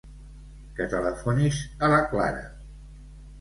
[0.79, 2.41] Que telefonis a la Clara.